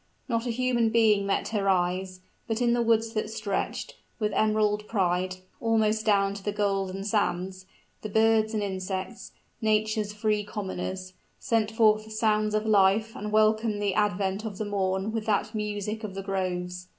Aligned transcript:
Not 0.27 0.47
a 0.47 0.49
human 0.49 0.89
being 0.89 1.27
met 1.27 1.49
her 1.49 1.69
eyes; 1.69 2.21
but 2.47 2.59
in 2.59 2.73
the 2.73 2.81
woods 2.81 3.13
that 3.13 3.29
stretched, 3.29 3.97
with 4.17 4.33
emerald 4.33 4.87
pride, 4.87 5.35
almost 5.59 6.07
down 6.07 6.33
to 6.33 6.43
the 6.43 6.51
golden 6.51 7.03
sands, 7.03 7.67
the 8.01 8.09
birds 8.09 8.55
and 8.55 8.63
insects 8.63 9.31
nature's 9.61 10.11
free 10.11 10.43
commoners 10.43 11.13
sent 11.39 11.69
forth 11.69 12.05
the 12.05 12.09
sounds 12.09 12.55
of 12.55 12.65
life 12.65 13.15
and 13.15 13.31
welcomed 13.31 13.79
the 13.79 13.93
advent 13.93 14.43
of 14.43 14.57
the 14.57 14.65
morn 14.65 15.11
with 15.11 15.27
that 15.27 15.53
music 15.53 16.03
of 16.03 16.15
the 16.15 16.23
groves. 16.23 16.87